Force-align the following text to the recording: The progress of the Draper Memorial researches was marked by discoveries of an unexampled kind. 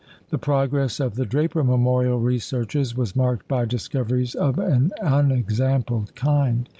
The 0.31 0.39
progress 0.39 0.99
of 0.99 1.13
the 1.13 1.27
Draper 1.27 1.63
Memorial 1.63 2.19
researches 2.19 2.97
was 2.97 3.15
marked 3.15 3.47
by 3.47 3.65
discoveries 3.65 4.33
of 4.33 4.57
an 4.57 4.91
unexampled 4.99 6.15
kind. 6.15 6.67